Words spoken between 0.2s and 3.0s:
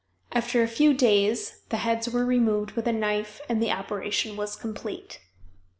After a few days the heads were removed with a